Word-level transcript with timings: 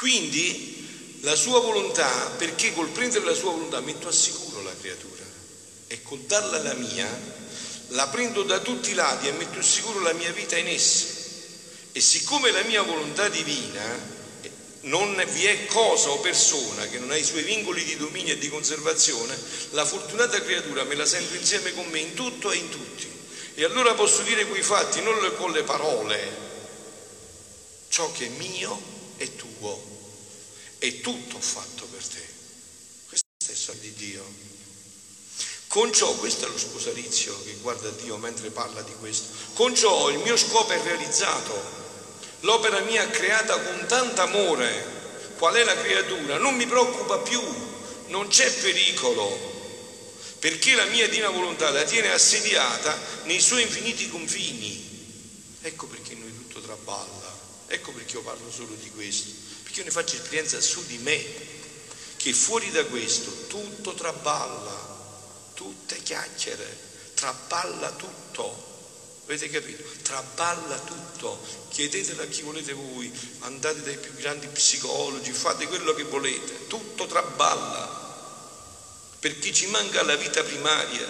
Quindi 0.00 1.18
la 1.20 1.36
sua 1.36 1.60
volontà, 1.60 2.32
perché 2.38 2.72
col 2.72 2.88
prendere 2.88 3.22
la 3.22 3.34
sua 3.34 3.50
volontà 3.50 3.80
metto 3.80 4.08
a 4.08 4.12
sicuro 4.12 4.62
la 4.62 4.74
creatura 4.80 5.22
e 5.88 6.02
col 6.02 6.20
darla 6.20 6.62
la 6.62 6.72
mia, 6.72 7.06
la 7.88 8.08
prendo 8.08 8.42
da 8.44 8.60
tutti 8.60 8.92
i 8.92 8.94
lati 8.94 9.28
e 9.28 9.32
metto 9.32 9.58
a 9.58 9.62
sicuro 9.62 10.00
la 10.00 10.14
mia 10.14 10.32
vita 10.32 10.56
in 10.56 10.68
essa. 10.68 11.04
E 11.92 12.00
siccome 12.00 12.50
la 12.50 12.62
mia 12.62 12.80
volontà 12.80 13.28
divina 13.28 14.18
non 14.84 15.22
vi 15.32 15.44
è 15.44 15.66
cosa 15.66 16.08
o 16.08 16.20
persona 16.20 16.86
che 16.86 16.98
non 16.98 17.10
ha 17.10 17.16
i 17.16 17.22
suoi 17.22 17.42
vincoli 17.42 17.84
di 17.84 17.98
dominio 17.98 18.32
e 18.32 18.38
di 18.38 18.48
conservazione, 18.48 19.38
la 19.72 19.84
fortunata 19.84 20.40
creatura 20.40 20.84
me 20.84 20.94
la 20.94 21.04
sento 21.04 21.34
insieme 21.34 21.74
con 21.74 21.84
me 21.90 21.98
in 21.98 22.14
tutto 22.14 22.50
e 22.50 22.56
in 22.56 22.70
tutti. 22.70 23.06
E 23.54 23.64
allora 23.64 23.92
posso 23.92 24.22
dire 24.22 24.48
coi 24.48 24.62
fatti, 24.62 25.02
non 25.02 25.34
con 25.36 25.52
le 25.52 25.62
parole, 25.62 26.36
ciò 27.88 28.10
che 28.12 28.24
è 28.24 28.30
mio 28.30 28.80
è 29.18 29.36
tuo 29.36 29.89
e 30.80 31.00
tutto 31.00 31.38
fatto 31.38 31.84
per 31.86 32.02
te. 32.02 32.26
Questo 33.06 33.26
è 33.46 33.50
il 33.50 33.56
sogno 33.56 33.80
di 33.80 33.94
Dio. 33.94 34.24
Con 35.68 35.92
ciò, 35.92 36.12
questo 36.14 36.46
è 36.46 36.48
lo 36.48 36.58
sposalizio 36.58 37.40
che 37.44 37.58
guarda 37.60 37.88
Dio 37.90 38.16
mentre 38.16 38.50
parla 38.50 38.82
di 38.82 38.92
questo, 38.98 39.28
con 39.54 39.72
ciò 39.72 40.10
il 40.10 40.18
mio 40.18 40.36
scopo 40.36 40.72
è 40.72 40.82
realizzato, 40.82 41.54
l'opera 42.40 42.80
mia 42.80 43.08
creata 43.08 43.56
con 43.60 43.86
tanto 43.86 44.20
amore, 44.22 44.98
qual 45.38 45.54
è 45.54 45.62
la 45.62 45.76
creatura, 45.76 46.38
non 46.38 46.56
mi 46.56 46.66
preoccupa 46.66 47.18
più, 47.18 47.40
non 48.08 48.26
c'è 48.26 48.52
pericolo, 48.52 49.28
perché 50.40 50.74
la 50.74 50.86
mia 50.86 51.08
divina 51.08 51.28
volontà 51.28 51.70
la 51.70 51.84
tiene 51.84 52.10
assediata 52.10 52.98
nei 53.24 53.40
suoi 53.40 53.62
infiniti 53.62 54.08
confini. 54.08 54.88
Ecco 55.62 55.86
perché 55.86 56.14
noi 56.14 56.34
tutto 56.34 56.60
traballa, 56.60 57.38
ecco 57.68 57.92
perché 57.92 58.14
io 58.14 58.22
parlo 58.22 58.50
solo 58.50 58.74
di 58.74 58.90
questo, 58.90 59.30
perché 59.70 59.78
io 59.78 59.84
ne 59.84 59.92
faccio 59.92 60.16
esperienza 60.16 60.60
su 60.60 60.84
di 60.86 60.98
me, 60.98 61.24
che 62.16 62.32
fuori 62.32 62.72
da 62.72 62.84
questo 62.86 63.46
tutto 63.46 63.94
traballa, 63.94 65.52
tutte 65.54 66.02
chiacchiere, 66.02 66.76
traballa 67.14 67.92
tutto. 67.92 68.68
Avete 69.26 69.48
capito? 69.48 69.84
Traballa 70.02 70.76
tutto. 70.78 71.68
Chiedetelo 71.68 72.22
a 72.22 72.26
chi 72.26 72.42
volete 72.42 72.72
voi, 72.72 73.12
andate 73.40 73.82
dai 73.82 73.96
più 73.96 74.12
grandi 74.14 74.48
psicologi, 74.48 75.30
fate 75.30 75.68
quello 75.68 75.94
che 75.94 76.02
volete, 76.02 76.66
tutto 76.66 77.06
traballa. 77.06 78.08
Perché 79.20 79.52
ci 79.52 79.66
manca 79.66 80.02
la 80.02 80.16
vita 80.16 80.42
primaria. 80.42 81.08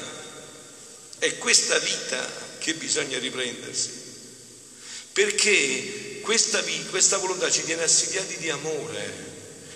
È 1.18 1.38
questa 1.38 1.78
vita 1.78 2.28
che 2.58 2.74
bisogna 2.74 3.18
riprendersi. 3.18 3.99
Perché 5.12 6.20
questa, 6.22 6.62
questa 6.90 7.18
volontà 7.18 7.50
ci 7.50 7.64
tiene 7.64 7.82
assediati 7.82 8.36
di 8.36 8.50
amore. 8.50 9.28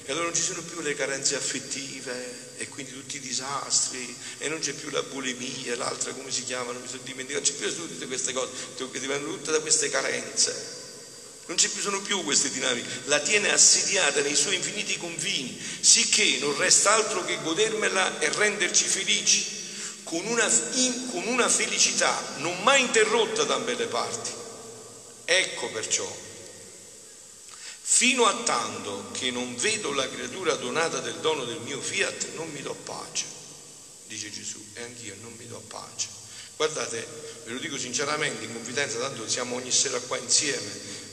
E 0.05 0.13
allora 0.13 0.27
non 0.27 0.35
ci 0.35 0.43
sono 0.43 0.63
più 0.63 0.81
le 0.81 0.95
carenze 0.95 1.35
affettive, 1.35 2.45
e 2.57 2.69
quindi 2.69 2.93
tutti 2.93 3.17
i 3.17 3.21
disastri 3.21 4.17
e 4.39 4.49
non 4.49 4.61
c'è 4.61 4.73
più 4.73 4.91
la 4.91 5.03
bulimia, 5.03 5.77
l'altra 5.77 6.13
come 6.13 6.31
si 6.31 6.45
chiamano, 6.45 6.79
mi 6.79 6.87
sono 6.87 7.03
dimenticato, 7.03 7.45
non 7.45 7.51
c'è 7.51 7.73
più 7.73 7.89
tutte 7.89 8.07
queste 8.07 8.33
cose 8.33 8.51
che 8.77 9.01
dipendono 9.01 9.35
tutte 9.35 9.51
da 9.51 9.61
queste 9.61 9.89
carenze. 9.89 10.83
Non 11.47 11.59
ci 11.59 11.69
sono 11.69 12.01
più 12.01 12.23
queste 12.25 12.51
dinamiche, 12.51 12.89
la 13.05 13.21
tiene 13.21 13.53
assediata 13.53 14.21
nei 14.23 14.35
suoi 14.35 14.55
infiniti 14.55 14.97
confini, 14.97 15.61
sicché 15.81 16.39
non 16.41 16.57
resta 16.57 16.95
altro 16.95 17.23
che 17.25 17.39
godermela 17.43 18.19
e 18.19 18.31
renderci 18.31 18.85
felici, 18.85 19.45
con 20.05 20.25
una, 20.25 20.49
in, 20.75 21.11
con 21.11 21.27
una 21.27 21.49
felicità 21.49 22.37
non 22.39 22.63
mai 22.63 22.81
interrotta 22.81 23.45
da 23.45 23.57
ambele 23.57 23.87
parti. 23.87 24.44
Ecco 25.25 25.71
perciò 25.71 26.05
Fino 27.87 28.25
a 28.25 28.43
tanto 28.45 29.11
che 29.13 29.31
non 29.31 29.55
vedo 29.57 29.93
la 29.93 30.09
creatura 30.09 30.55
donata 30.55 31.01
del 31.01 31.17
dono 31.17 31.45
del 31.45 31.61
mio 31.61 31.81
fiat, 31.81 32.33
non 32.35 32.51
mi 32.51 32.63
do 32.63 32.73
pace, 32.75 33.27
dice 34.07 34.33
Gesù, 34.33 34.59
e 34.73 34.83
anch'io 34.83 35.15
non 35.21 35.35
mi 35.37 35.47
do 35.47 35.63
pace. 35.69 36.09
Guardate, 36.57 37.07
ve 37.45 37.53
lo 37.53 37.59
dico 37.59 37.77
sinceramente, 37.77 38.47
in 38.47 38.55
confidenza, 38.55 38.99
tanto 38.99 39.29
siamo 39.29 39.57
ogni 39.57 39.71
sera 39.71 40.01
qua 40.01 40.17
insieme 40.17 40.67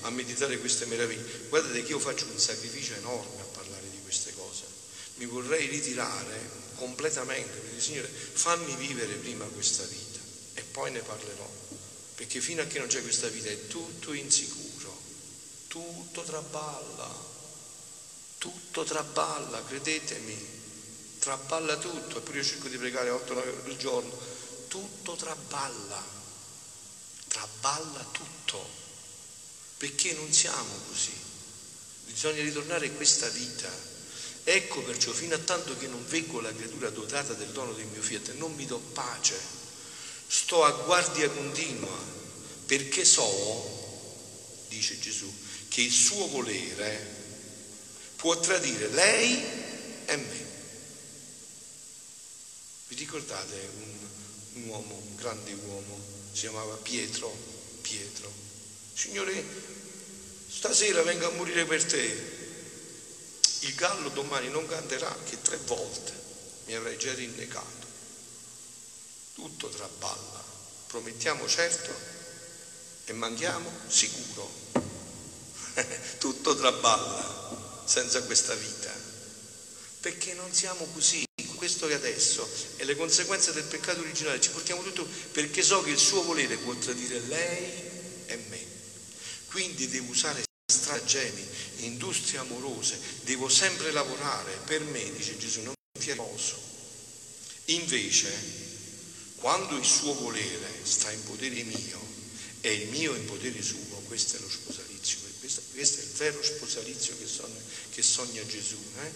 a 0.03 0.09
meditare 0.11 0.57
queste 0.59 0.85
meraviglie. 0.85 1.47
Guardate 1.49 1.83
che 1.83 1.91
io 1.91 1.99
faccio 1.99 2.25
un 2.25 2.39
sacrificio 2.39 2.93
enorme 2.93 3.41
a 3.41 3.45
parlare 3.51 3.89
di 3.91 3.99
queste 4.01 4.33
cose. 4.33 4.63
Mi 5.15 5.25
vorrei 5.25 5.67
ritirare 5.67 6.49
completamente, 6.77 7.59
perché 7.59 7.81
Signore, 7.81 8.07
fammi 8.07 8.75
vivere 8.75 9.13
prima 9.15 9.43
questa 9.45 9.83
vita 9.83 10.19
e 10.53 10.61
poi 10.63 10.89
ne 10.91 11.01
parlerò. 11.01 11.49
Perché 12.21 12.39
fino 12.39 12.61
a 12.61 12.65
che 12.65 12.77
non 12.77 12.87
c'è 12.87 13.01
questa 13.01 13.29
vita 13.29 13.49
è 13.49 13.65
tutto 13.65 14.13
insicuro. 14.13 14.95
Tutto 15.65 16.21
traballa, 16.21 17.11
tutto 18.37 18.83
traballa, 18.83 19.65
credetemi, 19.65 20.37
traballa 21.17 21.77
tutto, 21.77 22.19
eppure 22.19 22.37
io 22.37 22.43
cerco 22.43 22.67
di 22.67 22.77
pregare 22.77 23.09
8-9 23.09 23.31
ore 23.31 23.61
al 23.65 23.77
giorno, 23.77 24.15
tutto 24.67 25.15
traballa, 25.15 26.05
traballa 27.27 28.05
tutto, 28.11 28.69
perché 29.77 30.13
non 30.13 30.31
siamo 30.31 30.75
così, 30.89 31.13
bisogna 32.05 32.43
ritornare 32.43 32.85
a 32.85 32.91
questa 32.91 33.29
vita. 33.29 33.67
Ecco 34.43 34.83
perciò, 34.83 35.11
fino 35.11 35.33
a 35.33 35.39
tanto 35.39 35.75
che 35.75 35.87
non 35.87 36.05
veggo 36.07 36.39
la 36.39 36.53
creatura 36.53 36.91
dotata 36.91 37.33
del 37.33 37.49
dono 37.49 37.73
del 37.73 37.87
mio 37.87 38.03
fiat, 38.03 38.33
non 38.33 38.53
mi 38.53 38.67
do 38.67 38.77
pace, 38.77 39.60
sto 40.33 40.63
a 40.63 40.71
guardia 40.71 41.29
continua, 41.29 41.93
perché 42.65 43.03
so, 43.03 44.65
dice 44.69 44.97
Gesù, 44.97 45.29
che 45.67 45.81
il 45.81 45.91
suo 45.91 46.25
volere 46.27 47.19
può 48.15 48.39
tradire 48.39 48.87
lei 48.87 49.43
e 50.05 50.15
me. 50.15 50.45
Vi 52.87 52.95
ricordate 52.95 53.69
un, 53.75 53.97
un 54.53 54.67
uomo, 54.69 54.95
un 54.95 55.15
grande 55.17 55.51
uomo, 55.51 55.99
si 56.31 56.39
chiamava 56.39 56.75
Pietro, 56.75 57.35
Pietro. 57.81 58.31
Signore, 58.93 59.43
stasera 60.47 61.03
vengo 61.03 61.27
a 61.27 61.31
morire 61.31 61.65
per 61.65 61.83
te. 61.83 62.39
Il 63.59 63.75
gallo 63.75 64.07
domani 64.09 64.47
non 64.47 64.65
canterà 64.65 65.13
che 65.25 65.41
tre 65.41 65.57
volte 65.65 66.13
mi 66.67 66.73
avrei 66.73 66.97
già 66.97 67.13
rinnegato. 67.13 67.90
Tutto 69.33 69.69
traballa. 69.69 70.43
Promettiamo 70.87 71.47
certo 71.47 71.93
e 73.05 73.13
manchiamo 73.13 73.69
sicuro. 73.87 74.49
tutto 76.19 76.55
traballa 76.55 77.83
senza 77.85 78.23
questa 78.23 78.53
vita. 78.55 78.91
Perché 80.01 80.33
non 80.33 80.51
siamo 80.53 80.85
così. 80.93 81.23
Questo 81.55 81.85
che 81.85 81.93
adesso 81.93 82.49
è 82.77 82.83
le 82.85 82.95
conseguenze 82.95 83.53
del 83.53 83.63
peccato 83.63 83.99
originale. 83.99 84.41
Ci 84.41 84.49
portiamo 84.49 84.81
tutto 84.81 85.07
perché 85.31 85.61
so 85.61 85.83
che 85.83 85.91
il 85.91 85.99
suo 85.99 86.23
volere 86.23 86.57
può 86.57 86.73
tradire 86.75 87.19
lei 87.19 88.25
e 88.25 88.37
me. 88.49 88.65
Quindi 89.45 89.87
devo 89.87 90.09
usare 90.09 90.43
stratagemmi, 90.71 91.47
industrie 91.79 92.39
amorose, 92.39 92.99
devo 93.23 93.49
sempre 93.49 93.91
lavorare 93.91 94.57
per 94.65 94.81
me, 94.81 95.11
dice 95.13 95.37
Gesù, 95.37 95.61
non 95.61 95.73
mi 95.99 96.15
poso. 96.15 96.57
Invece, 97.65 98.80
quando 99.41 99.75
il 99.75 99.85
suo 99.85 100.13
volere 100.13 100.69
sta 100.83 101.11
in 101.11 101.23
potere 101.23 101.61
mio 101.63 101.99
e 102.61 102.73
il 102.73 102.89
mio 102.89 103.13
in 103.15 103.25
potere 103.25 103.61
suo, 103.61 104.01
questo 104.07 104.37
è 104.37 104.39
lo 104.39 104.49
sposalizio 104.49 104.91
questo, 105.41 105.61
questo 105.73 105.99
è 105.99 106.03
il 106.03 106.09
vero 106.11 106.43
sposalizio 106.43 107.17
che 107.17 107.25
sogna, 107.25 107.59
che 107.89 108.01
sogna 108.03 108.45
Gesù. 108.45 108.77
Eh? 109.03 109.11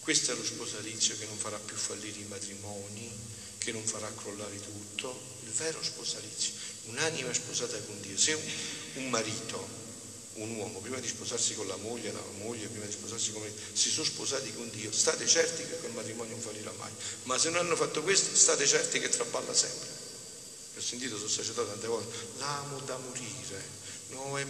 Questo 0.00 0.32
è 0.32 0.34
lo 0.34 0.44
sposalizio 0.44 1.16
che 1.16 1.26
non 1.26 1.38
farà 1.38 1.58
più 1.58 1.76
fallire 1.76 2.18
i 2.18 2.26
matrimoni, 2.26 3.10
che 3.58 3.70
non 3.70 3.84
farà 3.84 4.12
crollare 4.14 4.60
tutto. 4.60 5.38
Il 5.44 5.50
vero 5.50 5.80
sposalizio. 5.82 6.52
Un'anima 6.86 7.32
sposata 7.32 7.78
con 7.82 8.00
Dio. 8.00 8.18
Se 8.18 8.32
un, 8.32 8.42
un 8.94 9.10
marito, 9.10 9.66
un 10.34 10.56
uomo, 10.56 10.80
prima 10.80 10.98
di 10.98 11.06
sposarsi 11.06 11.54
con 11.54 11.66
la 11.66 11.76
moglie, 11.76 12.12
la 12.12 12.20
moglie 12.38 12.66
prima 12.66 12.86
di 12.86 12.92
sposarsi 12.92 13.32
con 13.32 13.42
me, 13.42 13.52
si 13.72 13.90
sono 13.90 14.06
sposati 14.06 14.52
con 14.54 14.68
Dio, 14.70 14.90
state 14.90 15.26
certi 15.26 15.64
che 15.66 15.78
quel 15.78 15.92
matrimonio 15.92 16.32
non 16.32 16.42
fallirà 16.42 16.72
mai. 16.78 16.90
Ma 17.24 17.38
se 17.38 17.50
non 17.50 17.60
hanno 17.60 17.76
fatto 17.76 18.02
questo, 18.02 18.34
state 18.34 18.66
certi 18.66 18.98
che 18.98 19.08
traballa 19.08 19.54
sempre. 19.54 19.88
Ho 20.76 20.80
sentito, 20.80 21.16
sono 21.16 21.28
sacerdote 21.28 21.70
tante 21.70 21.86
volte, 21.86 22.16
l'amo 22.38 22.80
da 22.80 22.96
morire, 22.98 23.62
noi 24.10 24.44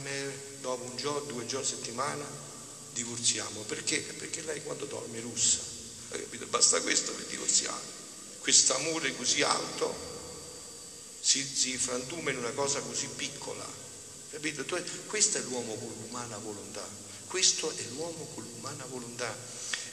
dopo 0.61 0.85
un 0.85 0.97
giorno, 0.97 1.31
due 1.31 1.47
giorni 1.47 1.67
a 1.67 1.69
settimana 1.69 2.25
divorziamo. 2.93 3.61
Perché? 3.63 3.99
Perché 3.99 4.43
lei 4.43 4.63
quando 4.63 4.87
dorme 4.87 5.19
è 5.19 5.21
russa. 5.21 5.59
Basta 6.49 6.81
questo 6.81 7.13
per 7.13 7.27
divorziare. 7.27 7.93
Questo 8.39 8.75
amore 8.75 9.15
così 9.17 9.43
alto 9.43 9.95
si, 11.21 11.45
si 11.45 11.77
frantuma 11.77 12.31
in 12.31 12.39
una 12.39 12.53
cosa 12.53 12.81
così 12.81 13.09
piccola. 13.09 13.67
Capito? 14.35 14.65
Questo 15.07 15.39
è 15.39 15.43
l'uomo 15.43 15.77
con 15.77 15.95
l'umana 16.03 16.37
volontà. 16.39 16.85
Questo 17.27 17.71
è 17.71 17.83
l'uomo 17.93 18.29
con 18.35 18.43
l'umana 18.43 18.85
volontà. 18.87 19.33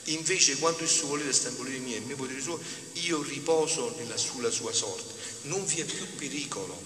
Invece 0.06 0.56
quando 0.56 0.82
il 0.82 0.88
suo 0.88 1.06
volere 1.06 1.32
sta 1.32 1.48
in 1.48 1.54
volere 1.54 1.78
mio 1.78 1.94
e 1.94 1.98
il 1.98 2.04
mio 2.06 2.16
potere 2.16 2.40
suo, 2.40 2.60
io 2.94 3.22
riposo 3.22 3.94
nella, 3.98 4.16
sulla 4.16 4.50
sua 4.50 4.72
sorte. 4.72 5.14
Non 5.42 5.64
vi 5.64 5.82
è 5.82 5.84
più 5.84 6.16
pericolo. 6.16 6.76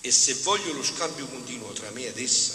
E 0.00 0.12
se 0.12 0.34
voglio 0.44 0.72
lo 0.74 0.84
scambio 0.84 1.26
continuo 1.26 1.72
tra 1.72 1.90
me 1.90 2.06
ed 2.06 2.18
essa, 2.18 2.54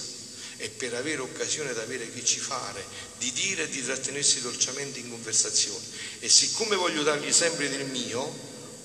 e 0.56 0.70
per 0.70 0.94
avere 0.94 1.20
occasione 1.20 1.74
d'avere 1.74 2.10
che 2.10 2.24
ci 2.24 2.40
fare, 2.40 2.82
di 3.18 3.34
dire 3.34 3.64
e 3.64 3.70
di 3.70 3.84
trattenersi 3.84 4.40
dolcemente 4.40 5.00
in 5.00 5.10
conversazione. 5.10 5.84
E 6.20 6.30
siccome 6.30 6.78
voglio 6.78 7.04
dargli 7.04 7.34
sempre 7.34 7.68
del 7.68 7.88
mio, 7.88 8.34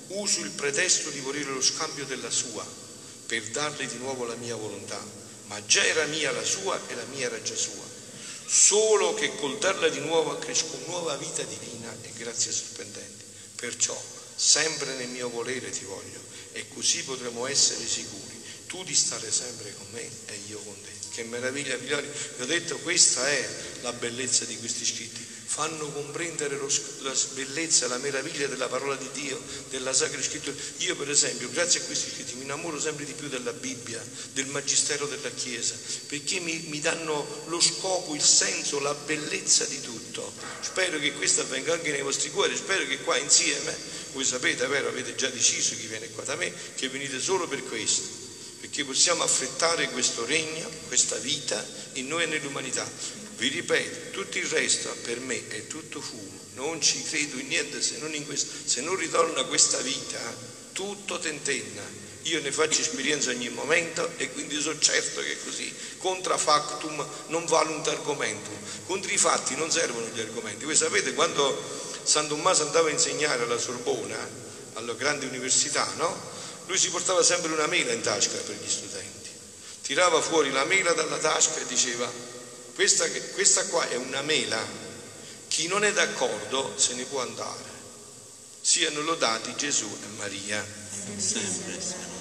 uso 0.09 0.41
il 0.41 0.51
pretesto 0.51 1.11
di 1.11 1.21
volere 1.21 1.53
lo 1.53 1.63
scambio 1.63 2.05
della 2.05 2.31
sua, 2.31 2.83
per 3.27 3.43
dargli 3.51 3.87
di 3.87 3.99
nuovo 3.99 4.25
la 4.25 4.35
mia 4.37 4.57
volontà. 4.57 5.03
Ma 5.47 5.65
già 5.67 5.85
era 5.85 6.05
mia 6.07 6.33
la 6.33 6.45
sua 6.45 6.81
e 6.89 6.95
la 6.95 7.05
mia 7.13 7.27
era 7.27 7.41
già 7.43 7.55
sua. 7.55 7.85
Solo 8.47 9.15
che 9.15 9.35
col 9.37 9.59
darla 9.59 9.89
di 9.89 10.01
nuovo 10.01 10.39
cresco 10.39 10.79
nuova 10.87 11.17
vita 11.17 11.43
divina 11.43 11.95
e 12.03 12.11
grazie 12.17 12.53
sorprendenti. 12.53 13.25
Perciò, 13.57 14.01
sempre 14.35 14.95
nel 14.97 15.09
mio 15.09 15.31
volere 15.31 15.71
ti 15.71 15.85
voglio, 15.85 16.21
e 16.53 16.69
così 16.69 17.03
potremo 17.05 17.47
essere 17.47 17.87
sicuri, 17.87 18.34
tu 18.75 18.83
di 18.83 18.95
stare 18.95 19.31
sempre 19.31 19.73
con 19.77 19.87
me 19.93 20.03
e 20.03 20.41
io 20.49 20.59
con 20.59 20.75
te. 20.83 20.91
Che 21.15 21.23
meraviglia, 21.23 21.79
figlioli! 21.79 22.09
Vi 22.39 22.43
ho 22.43 22.47
detto, 22.47 22.77
questa 22.79 23.25
è 23.29 23.49
la 23.83 23.93
bellezza 23.93 24.45
di 24.47 24.59
questi 24.59 24.85
scritti. 24.85 25.25
Fanno 25.47 25.89
comprendere 25.93 26.57
lo, 26.57 26.69
la 27.03 27.15
bellezza, 27.35 27.87
la 27.87 27.99
meraviglia 27.99 28.49
della 28.49 28.67
parola 28.67 28.97
di 28.97 29.09
Dio, 29.13 29.41
della 29.71 29.93
Sacra 29.93 30.21
Scrittura. 30.21 30.57
Io, 30.79 30.97
per 30.97 31.09
esempio, 31.09 31.49
grazie 31.51 31.83
a 31.83 31.85
questi 31.85 32.11
scritti, 32.11 32.35
mi 32.35 32.43
innamoro 32.43 32.81
sempre 32.81 33.05
di 33.05 33.13
più 33.13 33.29
della 33.29 33.53
Bibbia, 33.53 34.05
del 34.33 34.47
Magistero 34.47 35.07
della 35.07 35.31
Chiesa, 35.31 35.77
perché 36.09 36.41
mi, 36.41 36.65
mi 36.67 36.81
danno 36.81 37.45
lo 37.47 37.61
scopo, 37.61 38.17
il 38.17 38.23
senso, 38.23 38.81
la 38.81 38.95
bellezza 38.95 39.67
di 39.67 39.81
tutto. 39.83 40.33
Spero 40.63 40.99
che 40.99 41.13
questo 41.13 41.43
avvenga 41.43 41.75
anche 41.75 41.93
nei 41.93 42.03
vostri 42.03 42.33
cuori, 42.33 42.57
spero 42.57 42.85
che 42.89 42.99
qua 43.03 43.17
insieme 43.19 44.03
voi 44.15 44.25
sapete, 44.25 44.65
vero, 44.69 44.89
avete 44.89 45.17
già 45.17 45.29
deciso 45.29 45.75
chi 45.75 45.89
viene 45.89 46.09
qua 46.11 46.23
da 46.23 46.37
me, 46.37 46.53
che 46.77 46.89
venite 46.89 47.21
solo 47.21 47.49
per 47.49 47.65
questo, 47.65 48.24
perché 48.65 48.83
possiamo 48.87 49.23
affrettare 49.23 49.91
questo 49.91 50.25
regno, 50.25 50.67
questa 50.87 51.17
vita 51.17 51.63
in 51.95 52.07
noi 52.07 52.23
e 52.23 52.27
nell'umanità. 52.27 52.91
Vi 53.37 53.49
ripeto, 53.49 54.11
tutto 54.11 54.39
il 54.39 54.47
resto 54.47 54.89
per 55.03 55.21
me 55.21 55.49
è 55.49 55.67
tutto 55.67 56.01
fumo, 56.01 56.41
non 56.55 56.81
ci 56.81 57.03
credo 57.03 57.39
in 57.39 57.49
niente 57.49 57.83
se 57.83 57.99
non 57.99 58.15
in 58.15 58.25
questo. 58.25 58.51
Se 58.65 58.81
non 58.81 58.97
ritorna 58.97 59.45
questa 59.45 59.79
vita, 59.81 60.19
tutto 60.73 61.19
tentenna. 61.19 61.83
Io 62.23 62.41
ne 62.41 62.51
faccio 62.51 62.81
esperienza 62.81 63.29
ogni 63.29 63.51
momento 63.51 64.09
e 64.17 64.31
quindi 64.31 64.59
sono 64.59 64.79
certo 64.79 65.21
che 65.21 65.37
così, 65.45 65.71
contra 65.99 66.39
factum 66.39 67.07
non 67.27 67.45
vale 67.45 67.71
un 67.71 67.83
argomento. 67.85 68.49
Contro 68.87 69.13
i 69.13 69.19
fatti 69.19 69.57
non 69.57 69.71
servono 69.71 70.07
gli 70.07 70.21
argomenti. 70.21 70.65
Voi 70.65 70.75
sapete 70.75 71.13
quando 71.13 71.55
San 72.03 72.29
Tommaso 72.29 72.63
andava 72.63 72.89
a 72.89 72.93
insegnare 72.93 73.43
alla 73.43 73.59
Sorbona, 73.59 74.17
alla 74.73 74.95
grande 74.95 75.27
università, 75.27 75.87
no? 75.99 76.33
Lui 76.67 76.79
si 76.79 76.89
portava 76.89 77.23
sempre 77.23 77.53
una 77.53 77.67
mela 77.67 77.93
in 77.93 78.01
tasca 78.01 78.37
per 78.39 78.57
gli 78.57 78.69
studenti. 78.69 79.31
Tirava 79.83 80.21
fuori 80.21 80.51
la 80.51 80.65
mela 80.65 80.93
dalla 80.93 81.19
tasca 81.19 81.61
e 81.61 81.67
diceva, 81.67 82.11
questa, 82.75 83.09
questa 83.33 83.67
qua 83.67 83.89
è 83.89 83.97
una 83.97 84.23
mela, 84.23 84.63
chi 85.49 85.67
non 85.67 85.85
è 85.85 85.93
d'accordo 85.93 86.73
se 86.77 86.95
ne 86.95 87.05
può 87.05 87.21
andare. 87.21 87.73
Siano 88.61 89.01
lodati 89.03 89.55
Gesù 89.57 89.87
e 89.87 90.17
Maria. 90.17 90.67
Sempre. 91.19 92.14